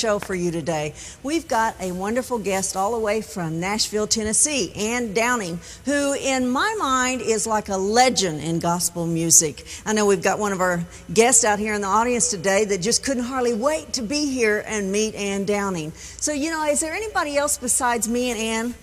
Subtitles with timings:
[0.00, 0.94] show for you today.
[1.22, 6.48] We've got a wonderful guest all the way from Nashville, Tennessee, Ann Downing, who, in
[6.48, 9.66] my mind, is like a legend in gospel music.
[9.84, 12.80] I know we've got one of our guests out here in the audience today that
[12.80, 15.92] just couldn't hardly wait to be here and meet Ann Downing.
[15.92, 18.74] So, you know, is there anybody else besides me and Ann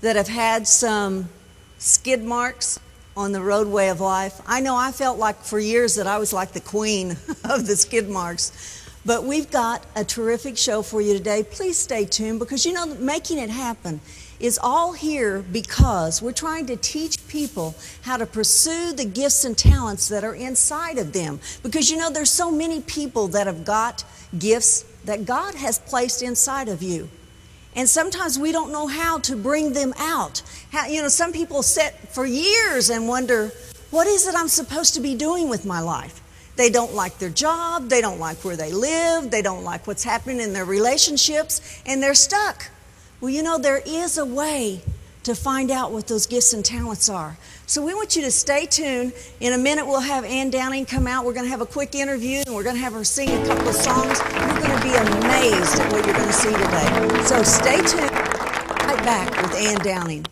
[0.00, 1.28] that have had some
[1.78, 2.80] skid marks
[3.16, 4.40] on the roadway of life.
[4.46, 7.12] I know I felt like for years that I was like the queen
[7.44, 8.82] of the skid marks.
[9.06, 11.44] But we've got a terrific show for you today.
[11.44, 14.00] Please stay tuned because you know, making it happen
[14.40, 19.56] is all here because we're trying to teach people how to pursue the gifts and
[19.56, 21.38] talents that are inside of them.
[21.62, 24.04] Because you know, there's so many people that have got
[24.36, 27.08] gifts that God has placed inside of you.
[27.76, 30.42] And sometimes we don't know how to bring them out.
[30.72, 33.52] How, you know, some people sit for years and wonder,
[33.90, 36.22] what is it I'm supposed to be doing with my life?
[36.56, 40.02] They don't like their job, they don't like where they live, they don't like what's
[40.02, 42.70] happening in their relationships, and they're stuck.
[43.20, 44.80] Well, you know, there is a way
[45.24, 47.36] to find out what those gifts and talents are.
[47.66, 49.12] So we want you to stay tuned.
[49.40, 51.24] In a minute, we'll have Ann Downing come out.
[51.24, 53.46] We're going to have a quick interview, and we're going to have her sing a
[53.46, 54.20] couple of songs.
[54.20, 57.24] You're going to be amazed at what you're going to see today.
[57.24, 58.12] So stay tuned.
[58.86, 60.26] Right back with Ann Downing.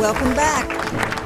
[0.00, 0.66] Welcome back.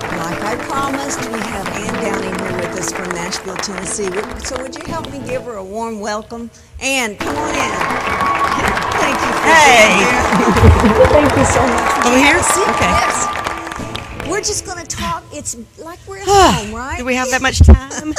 [0.02, 2.37] Like I promised, we have Ann Downing
[2.78, 4.10] here with us from Nashville, Tennessee.
[4.46, 6.50] So would you help me give her a warm welcome?
[6.80, 7.56] Ann, come on in.
[8.98, 9.96] Thank you for Hey.
[9.96, 11.06] being here.
[11.06, 12.06] Thank you so much.
[12.06, 12.34] Over here?
[12.34, 12.68] Have seat.
[12.68, 12.90] Okay.
[12.90, 14.28] Yes.
[14.28, 15.24] We're just going to talk.
[15.32, 16.98] It's like we're at home, right?
[16.98, 18.14] Do we have that much time?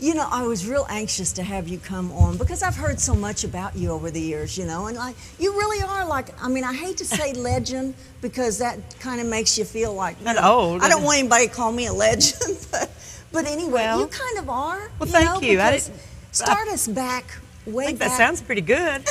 [0.00, 3.14] You know, I was real anxious to have you come on because I've heard so
[3.14, 6.48] much about you over the years, you know, and like you really are like I
[6.48, 10.34] mean, I hate to say legend because that kind of makes you feel like you
[10.34, 10.82] know, old.
[10.82, 12.90] I don't want anybody to call me a legend, but
[13.34, 14.88] but anyway, Well- you kind of are.
[14.98, 15.60] Well, you thank know, you.
[15.60, 15.92] I didn't-
[16.32, 17.24] start us back
[17.66, 18.08] way I think back.
[18.08, 19.02] that sounds pretty good.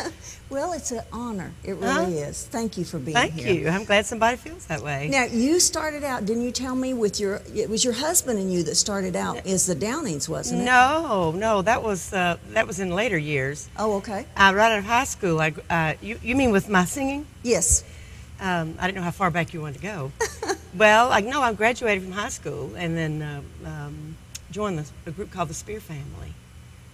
[0.50, 1.52] well, it's an honor.
[1.62, 2.28] It really Huh?
[2.28, 2.44] is.
[2.46, 3.44] Thank you for being Thank here.
[3.44, 3.68] Thank you.
[3.68, 5.08] I'm glad somebody feels that way.
[5.10, 7.42] Now you started out, didn't you tell me with your?
[7.54, 10.64] It was your husband and you that started out as the Downings, wasn't it?
[10.64, 13.68] No, no, that was uh, that was in later years.
[13.76, 14.24] Oh, okay.
[14.36, 17.26] Uh, right out of high school, I, uh, you, you mean with my singing?
[17.42, 17.84] Yes.
[18.40, 20.12] Um, I didn't know how far back you wanted to go.
[20.78, 24.16] well, I know I graduated from high school and then uh, um,
[24.50, 26.32] joined the, a group called the Speer Family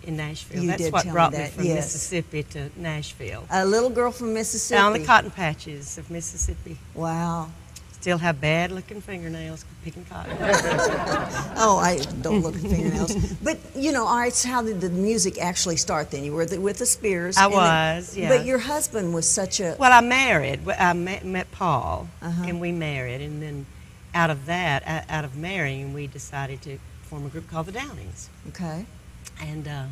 [0.02, 0.62] in Nashville.
[0.62, 1.76] You That's what me brought me, that, from yes.
[1.76, 3.44] Mississippi to Nashville.
[3.50, 4.78] A little girl from Mississippi.
[4.78, 6.76] Down the cotton patches of Mississippi.
[6.94, 7.50] Wow.
[7.92, 10.36] Still have bad looking fingernails picking cotton.
[11.56, 13.14] Oh, I don't look at fingernails.
[13.42, 14.32] But you know, all right.
[14.32, 16.10] So how did the music actually start?
[16.10, 17.38] Then you were the, with the Speers.
[17.38, 17.58] I and then-
[17.96, 18.28] was, yeah.
[18.28, 19.76] But your husband was such a.
[19.78, 20.68] Well, I married.
[20.68, 22.44] I met, met Paul, Uh-huh.
[22.46, 23.64] and we married, and then
[24.14, 28.30] out of that, out of marrying, we decided to form a group called the Downings,
[28.48, 28.86] Okay.
[29.40, 29.84] and uh,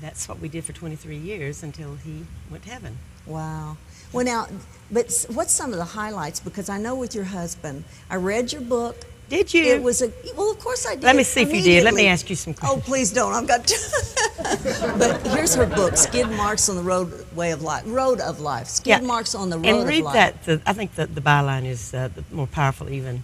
[0.00, 2.98] that's what we did for 23 years until he went to heaven.
[3.26, 3.76] Wow.
[4.12, 4.48] Well, now,
[4.90, 6.40] but what's some of the highlights?
[6.40, 8.96] Because I know with your husband, I read your book.
[9.28, 9.64] Did you?
[9.64, 11.04] It was a well, of course I did.
[11.04, 11.84] Let me see if you did.
[11.84, 12.82] Let me ask you some questions.
[12.82, 13.32] Oh, please don't.
[13.34, 13.66] I've got.
[13.66, 17.82] To but here's her book, Skid Marks on the Roadway of Life.
[17.86, 18.68] Road of Life.
[18.68, 19.00] Skid Yeah.
[19.00, 20.14] Marks on the Road and of read Life.
[20.14, 20.44] that.
[20.44, 23.22] The, I think the, the byline is uh, more powerful even.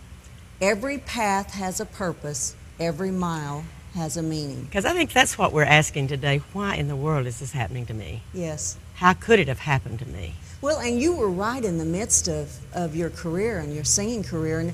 [0.61, 2.55] Every path has a purpose.
[2.79, 3.65] Every mile
[3.95, 4.65] has a meaning.
[4.65, 6.43] Because I think that's what we're asking today.
[6.53, 8.23] Why in the world is this happening to me?
[8.35, 8.77] Yes.
[8.97, 10.35] How could it have happened to me?
[10.65, 14.23] Well, and you were right in the midst of, of your career and your singing
[14.23, 14.61] career.
[14.61, 14.73] And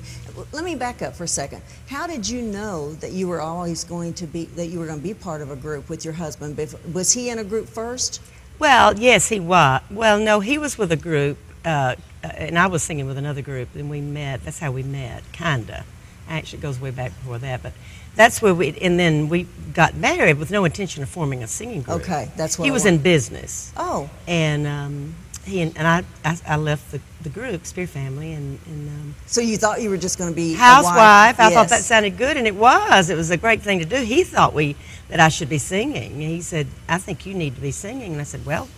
[0.53, 1.61] let me back up for a second.
[1.89, 4.99] How did you know that you were always going to be that you were going
[4.99, 6.57] to be part of a group with your husband?
[6.93, 8.21] Was he in a group first?
[8.57, 9.81] Well, yes, he was.
[9.91, 13.75] Well, no, he was with a group, uh, and I was singing with another group,
[13.75, 14.45] and we met.
[14.45, 15.83] That's how we met, kinda.
[16.29, 17.73] Actually, it goes way back before that, but
[18.15, 18.77] that's where we.
[18.81, 22.01] And then we got married with no intention of forming a singing group.
[22.03, 25.15] Okay, that's what he I was want- in business, Oh, and um,
[25.45, 28.59] he and, and I, I, I left the, the group, Speer Family, and.
[28.67, 30.95] and um, so you thought you were just going to be housewife.
[30.95, 31.39] wife.
[31.39, 33.09] I thought that sounded good, and it was.
[33.09, 33.97] It was a great thing to do.
[33.97, 34.75] He thought we
[35.09, 36.13] that I should be singing.
[36.13, 38.69] And he said, "I think you need to be singing." And I said, "Well,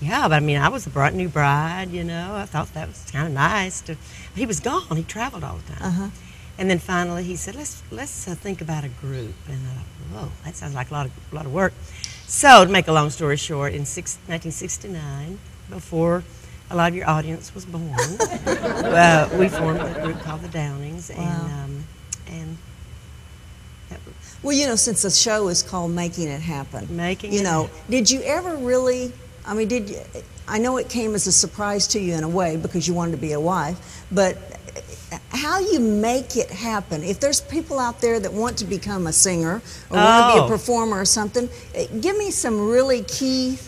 [0.00, 1.90] yeah, but I mean, I was a bright new bride.
[1.90, 3.96] You know, I thought that was kind of nice." To,
[4.34, 4.96] he was gone.
[4.96, 5.82] He traveled all the time.
[5.82, 6.08] Uh-huh.
[6.58, 9.86] And then finally, he said, "Let's let's uh, think about a group." And I thought,
[10.12, 11.72] "Whoa, that sounds like a lot of a lot of work."
[12.26, 15.38] So, to make a long story short, in six, 1969,
[15.70, 16.22] before
[16.70, 17.84] a lot of your audience was born,
[18.46, 21.22] uh, we formed a group called the Downings, Wow.
[21.22, 21.84] and um,
[22.30, 22.56] and
[23.90, 24.00] that,
[24.42, 27.90] Well, you know, since the show is called Making It Happen, Making you know, Happen.
[27.90, 29.12] did you ever really?
[29.46, 29.96] I mean, did you?
[30.46, 33.12] I know it came as a surprise to you in a way because you wanted
[33.12, 34.36] to be a wife, but
[35.30, 37.02] how you make it happen?
[37.02, 40.38] If there's people out there that want to become a singer or want to be
[40.40, 40.48] a Oh.
[40.48, 43.58] performer or something, eh, give me some really key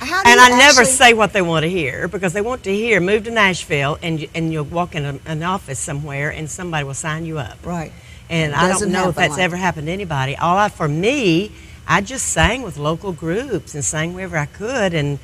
[0.00, 3.24] and I never say what they want to hear because they want to hear move
[3.24, 7.24] to Nashville and and you'll walk in a, an office somewhere and somebody will sign
[7.24, 7.58] you up.
[7.64, 7.92] Right.
[8.28, 10.36] And I don't know if that's like ever happened to anybody.
[10.36, 11.52] All I, for me,
[11.86, 14.94] I just sang with local groups and sang wherever I could.
[14.94, 15.18] And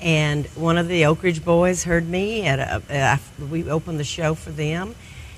[0.00, 4.04] and one of the Oak Ridge boys heard me at a, uh, we opened the
[4.04, 4.94] show for them,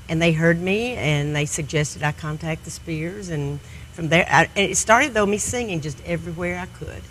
[0.08, 3.28] and they heard me and they suggested I contact the Speers.
[3.28, 3.60] And
[3.92, 7.02] from there, I, and it started though me singing just everywhere I could.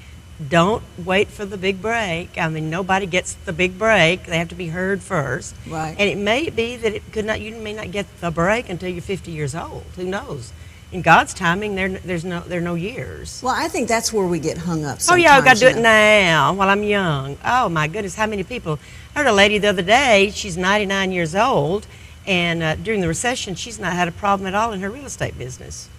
[0.47, 2.37] Don't wait for the big break.
[2.37, 4.25] I mean, nobody gets the big break.
[4.25, 5.53] They have to be heard first.
[5.67, 5.95] Right.
[5.99, 7.41] And it may be that it could not.
[7.41, 9.83] You may not get the break until you're 50 years old.
[9.97, 10.53] Who knows?
[10.93, 13.41] In God's timing, there there's no there are no years.
[13.43, 14.99] Well, I think that's where we get hung up.
[15.09, 17.37] Oh yeah, I've got to do it now while I'm young.
[17.43, 18.79] Oh my goodness, how many people?
[19.13, 20.31] I heard a lady the other day.
[20.33, 21.85] She's 99 years old,
[22.25, 25.05] and uh, during the recession, she's not had a problem at all in her real
[25.05, 25.89] estate business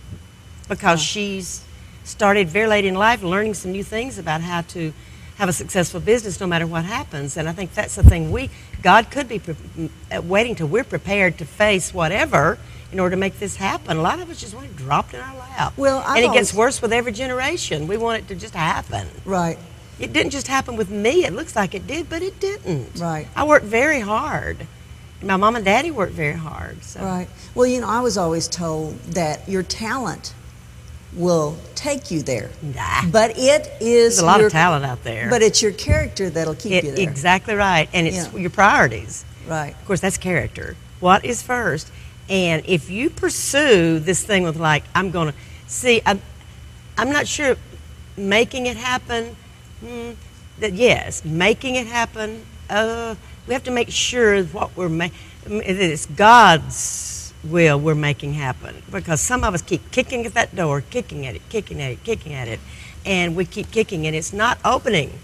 [0.68, 1.62] because she's
[2.10, 4.92] started very late in life learning some new things about how to
[5.38, 7.36] have a successful business no matter what happens.
[7.36, 8.50] And I think that's the thing we
[8.82, 9.56] God could be pre-
[10.14, 12.58] uh, waiting till we're prepared to face whatever
[12.92, 13.96] in order to make this happen.
[13.96, 15.72] A lot of us just want it dropped in our lap.
[15.76, 17.86] Well, I've and it gets worse with every generation.
[17.86, 19.08] We want it to just happen.
[19.24, 19.58] Right.
[19.98, 21.24] It didn't just happen with me.
[21.24, 22.98] It looks like it did, but it didn't.
[22.98, 23.28] Right.
[23.36, 24.66] I worked very hard.
[25.22, 26.82] My mom and daddy worked very hard.
[26.82, 27.00] So.
[27.00, 27.28] Right.
[27.54, 30.34] Well, you know, I was always told that your talent
[31.14, 32.50] will take you there.
[32.62, 33.06] Nah.
[33.10, 35.28] But it is There's a lot your, of talent out there.
[35.28, 37.08] But it's your character that'll keep It- you there.
[37.08, 37.88] exactly right.
[37.92, 38.36] And it's Yeah.
[38.38, 39.24] your priorities.
[39.48, 39.74] Right.
[39.74, 40.76] Of course, that's character.
[41.00, 41.90] What is first?
[42.28, 45.34] And if you pursue this thing with like, I'm going to
[45.66, 46.22] see, I'm,
[46.96, 47.56] I'm not sure
[48.16, 49.34] making it happen.
[49.84, 50.10] Hmm,
[50.60, 52.44] that yes, making it happen.
[52.68, 53.16] Uh,
[53.48, 55.16] we have to make sure what we're making.
[55.46, 56.76] It's God's
[57.44, 61.34] will we're making happen because some of us keep kicking at that door, kicking at
[61.34, 62.60] it, kicking at it, kicking at it,
[63.06, 65.18] and we keep kicking and it's not opening,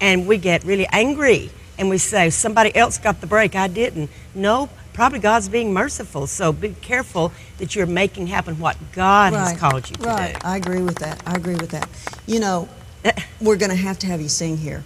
[0.00, 1.50] and we get really angry
[1.80, 4.10] and we say somebody else got the break, I didn't.
[4.34, 6.26] No, probably God's being merciful.
[6.26, 10.34] So be careful that you're making happen what God has called you to right.
[10.34, 10.40] do.
[10.46, 11.22] I agree with that.
[11.26, 11.88] I agree with that.
[12.26, 12.68] You know,
[13.40, 14.84] we're going to have to have you sing here.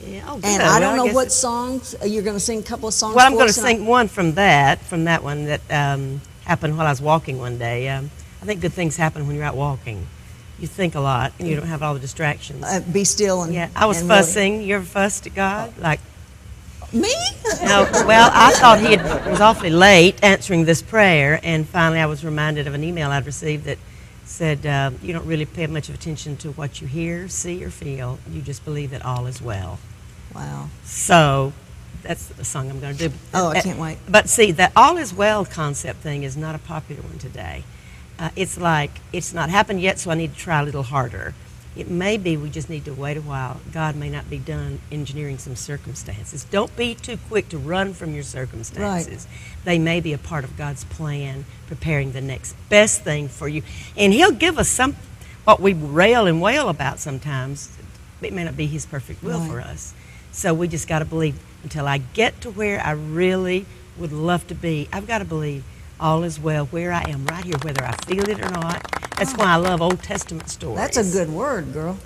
[0.00, 0.62] Yeah, oh, And.
[0.62, 1.94] I Well, don't know guess what songs.
[2.00, 3.86] uh, You're going to sing a couple of songs Well, I'm going to I- sing
[3.86, 7.88] one from that, from that one that um, happened while I was walking one day.
[7.88, 8.10] Um,
[8.42, 10.06] I think good things happen when you're out walking.
[10.58, 12.62] You think a lot, and you don't have all the distractions.
[12.64, 14.62] Uh, be still and yeah, I was really- fussing.
[14.62, 15.72] You ever fussed at God?
[15.78, 16.00] Like,
[16.92, 17.12] Me?
[17.64, 17.88] no.
[18.06, 22.24] Well, I thought he had, was awfully late answering this prayer, and finally I was
[22.24, 23.78] reminded of an email I'd received that
[24.24, 28.18] said, uh, "You don't really pay much attention to what you hear, see, or feel.
[28.30, 29.78] You just believe that all is well."
[30.34, 30.68] Wow.
[30.84, 31.52] So
[32.02, 33.14] that's the song I'm going to do.
[33.32, 33.98] Oh, I Uh, can't wait.
[34.08, 37.64] But see, the all is well concept thing is not a popular one today.
[38.18, 41.34] Uh, it's like it's not happened yet, so I need to try a little harder.
[41.76, 43.60] It may be we just need to wait a while.
[43.72, 46.44] God may not be done engineering some circumstances.
[46.44, 49.26] Don't be too quick to run from your circumstances.
[49.64, 53.62] They may be a part of God's plan, preparing the next best thing for you.
[53.96, 54.94] And He'll give us some,
[55.42, 57.76] what we rail and wail about sometimes.
[58.22, 59.50] It may not be His perfect will Right.
[59.50, 59.94] for us.
[60.30, 63.66] So we just got to believe until I get to where I really
[63.96, 64.88] would love to be.
[64.92, 65.64] I've got to believe
[65.98, 69.03] all is well where I am right here, whether I feel it or not.
[69.16, 70.76] That's why I love Old Testament stories.
[70.76, 71.98] That's a good word, girl.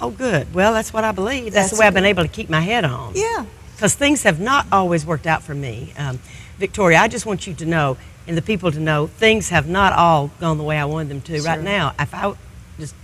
[0.00, 0.52] Oh, good.
[0.54, 1.52] Well, that's what I believe.
[1.52, 3.12] That's, That's the way I've been able to keep my head on.
[3.14, 3.44] Yeah.
[3.74, 5.92] Because things have not always worked out for me.
[5.96, 6.18] Um,
[6.58, 7.96] Victoria, I just want you to know,
[8.26, 11.20] and the people to know, things have not all gone the way I wanted them
[11.22, 11.42] to.
[11.42, 12.34] Right now, if I
[12.78, 12.94] just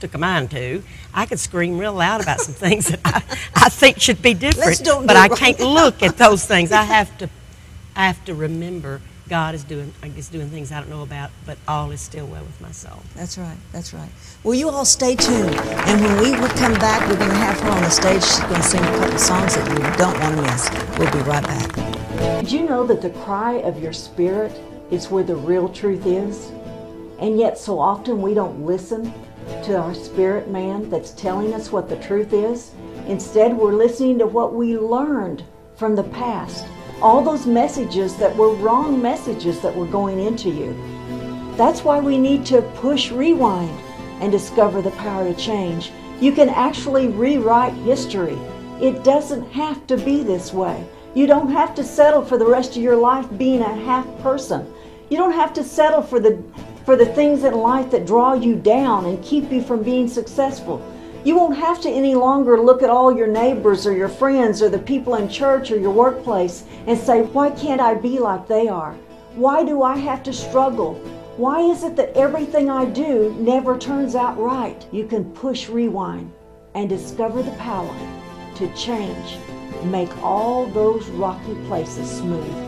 [0.00, 3.22] took a mind to, I could scream real loud about some things that I,
[3.54, 4.82] I think should be different.
[4.84, 5.66] don't but I right can't now.
[5.74, 6.72] look at those things.
[6.72, 7.28] I have to,
[7.94, 11.58] I have to remember God is doing, is doing things I don't know about, but
[11.68, 13.02] all is still well with my soul.
[13.14, 13.56] That's right.
[13.72, 14.08] That's right.
[14.42, 15.54] Well, you all stay tuned.
[15.54, 18.22] And when we come back, we're going to have her on the stage.
[18.22, 20.70] She's going to sing a couple songs that you don't want to miss.
[20.98, 21.74] We'll be right back.
[22.40, 24.58] Did you know that the cry of your spirit
[24.90, 26.50] is where the real truth is?
[27.20, 29.12] And yet, so often we don't listen
[29.64, 32.72] to our spirit man that's telling us what the truth is.
[33.06, 35.44] Instead, we're listening to what we learned
[35.76, 36.64] from the past.
[37.00, 40.76] All those messages that were wrong messages that were going into you.
[41.56, 43.78] That's why we need to push rewind
[44.20, 45.92] and discover the power to change.
[46.20, 48.36] You can actually rewrite history.
[48.80, 50.84] It doesn't have to be this way.
[51.14, 54.72] You don't have to settle for the rest of your life being a half person.
[55.08, 56.42] You don't have to settle for the
[56.84, 60.82] for the things in life that draw you down and keep you from being successful.
[61.24, 64.68] You won't have to any longer look at all your neighbors or your friends or
[64.68, 68.68] the people in church or your workplace and say, Why can't I be like they
[68.68, 68.94] are?
[69.34, 70.94] Why do I have to struggle?
[71.36, 74.86] Why is it that everything I do never turns out right?
[74.92, 76.32] You can push rewind
[76.74, 77.94] and discover the power
[78.56, 79.38] to change,
[79.84, 82.67] make all those rocky places smooth.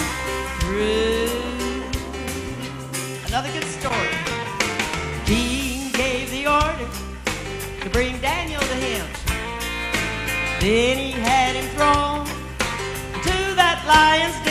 [10.61, 12.23] Then he had him thrown
[13.23, 14.50] to that lion's den.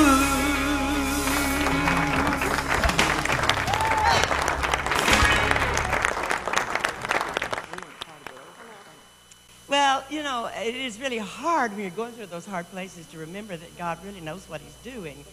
[9.68, 13.18] Well, you know, it is really hard when you're going through those hard places to
[13.18, 15.24] remember that God really knows what He's doing.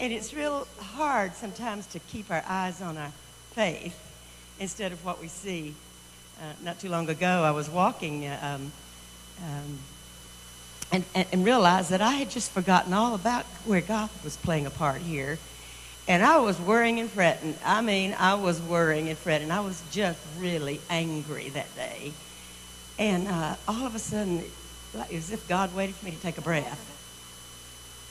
[0.00, 3.12] And it's real hard sometimes to keep our eyes on our
[3.50, 4.00] faith
[4.58, 5.74] instead of what we see.
[6.40, 8.72] Uh, not too long ago, I was walking uh, um,
[9.42, 9.78] um,
[10.92, 14.66] and, and, and realized that I had just forgotten all about where God was playing
[14.66, 15.38] a part here.
[16.08, 17.54] And I was worrying and fretting.
[17.64, 19.50] I mean, I was worrying and fretting.
[19.50, 22.12] I was just really angry that day.
[22.98, 24.42] And uh, all of a sudden,
[24.94, 26.88] like, as if God waited for me to take a breath.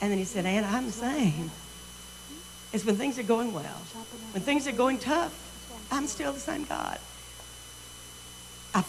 [0.00, 1.50] And then he said, Anna, I'm the same.
[2.72, 3.80] It's when things are going well.
[4.32, 5.32] When things are going tough,
[5.92, 6.98] I'm still the same God.
[8.74, 8.82] I,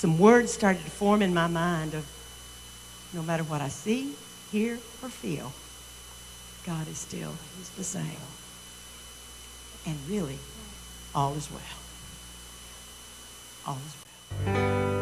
[0.00, 2.06] some words started to form in my mind of
[3.12, 4.14] no matter what I see,
[4.50, 5.52] hear, or feel,
[6.64, 8.06] God is still He's the same.
[9.84, 10.38] And really,
[11.14, 11.60] all is well.
[13.66, 14.99] All is well.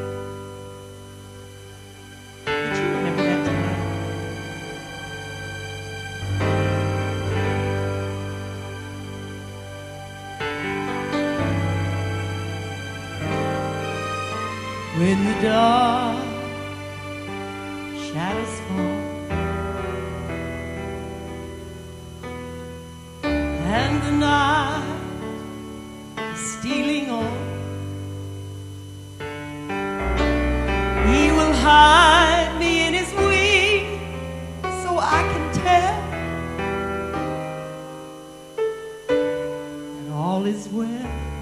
[14.99, 16.25] When the dark
[18.03, 18.99] shadows fall
[23.23, 24.83] and the night
[26.35, 27.39] is stealing on,
[31.07, 34.01] He will hide me in His wing
[34.83, 35.97] so I can tell
[39.07, 41.38] that all is well.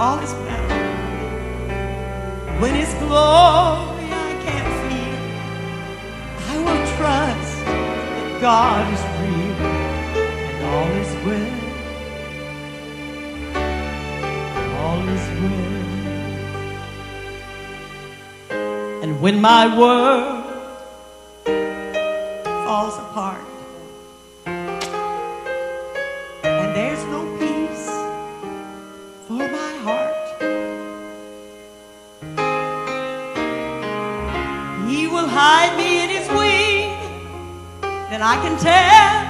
[0.00, 0.68] All is well.
[2.60, 5.08] When His glory I can't see,
[6.52, 9.60] I will trust that God is real
[10.48, 11.58] and all is well.
[14.80, 15.84] All is well.
[19.02, 20.44] And when my world
[22.44, 23.49] falls apart
[38.30, 39.29] I can tell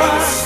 [0.00, 0.39] trust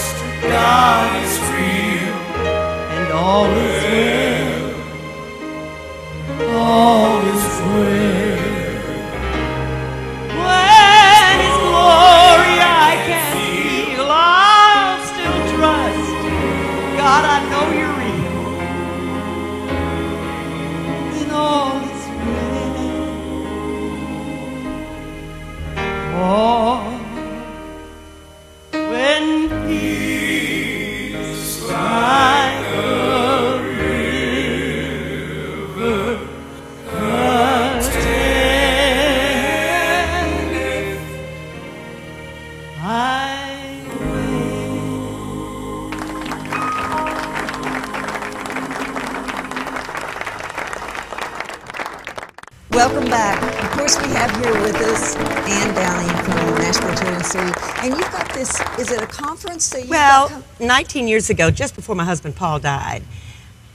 [57.38, 60.42] And you've got this, is it a conference that you've Well, got?
[60.59, 63.03] com- 19 years ago, just before my husband Paul died,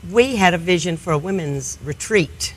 [0.10, 2.54] we had a vision for a women's retreat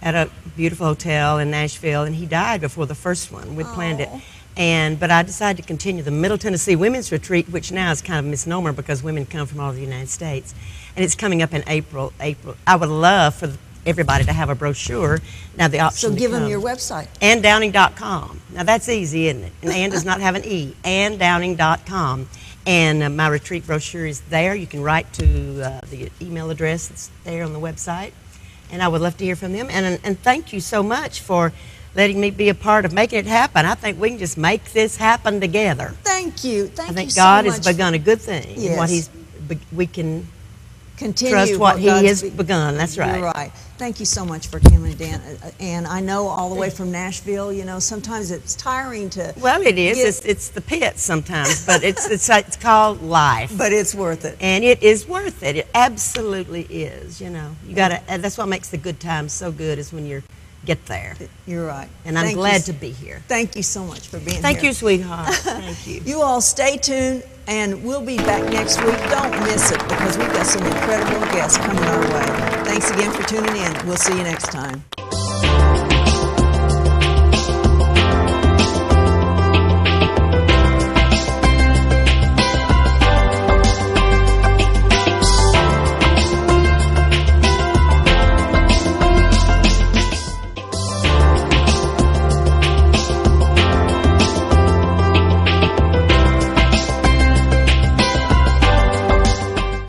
[0.00, 3.56] at a beautiful hotel in Nashville, and he died before the first one.
[3.56, 4.08] We'd planned it.
[4.56, 8.18] And, but I decided to continue the Middle Tennessee Women's Retreat, which now is kind
[8.18, 10.52] of a misnomer because women come from all over the United States.
[10.96, 12.12] And it's coming up in April.
[12.20, 12.56] April.
[12.66, 13.52] I would love for
[13.88, 15.18] everybody to have a brochure.
[15.56, 17.08] Now the option So give them your website.
[17.20, 18.40] AnnDowning.com.
[18.52, 19.52] Now that's easy, isn't it?
[19.62, 20.76] And Ann does not have an E.
[20.84, 22.28] AnnDowning.com.
[22.66, 24.54] And uh, my retreat brochure is there.
[24.54, 28.12] You can write to uh, the email address that's there on the website.
[28.70, 29.68] And I would love to hear from them.
[29.70, 31.54] And, and thank you so much for
[31.94, 33.64] letting me be a part of making it happen.
[33.64, 35.94] I think we can just make this happen together.
[36.02, 36.66] Thank you.
[36.66, 36.92] Thank you.
[36.92, 38.66] I think you God so has begun a good thing.
[38.66, 39.08] and What he's,
[39.72, 40.26] we can
[40.98, 42.76] Continue trust what He God's has be- begun.
[42.76, 43.16] That's right.
[43.18, 43.52] You're right.
[43.78, 45.20] Thank you so much for coming, Dan.
[45.42, 49.32] Uh, And I know all the way from Nashville, you know, sometimes it's tiring to,
[49.40, 49.96] Well, it is.
[49.98, 53.52] Get- It's, it's the pit sometimes, but it's, it's, it's called life.
[53.56, 54.36] but it's worth it.
[54.40, 55.54] and it is worth it.
[55.56, 57.20] It absolutely is.
[57.20, 58.18] You know, you got to.
[58.18, 60.22] That's what makes the good times so good is when you
[60.64, 61.14] get there.
[61.46, 61.88] You're right.
[62.04, 63.22] And I'm Thank glad s- to be here.
[63.28, 64.62] Thank you so much for being Thank here.
[64.62, 65.34] Thank you, sweetheart.
[65.36, 66.00] Thank you.
[66.04, 68.98] You all stay tuned, and we'll be back next week.
[69.10, 72.26] Don't miss it because we've got some incredible guests coming our way.
[72.64, 73.86] Thanks again for tuning in.
[73.86, 74.84] We'll see you next time.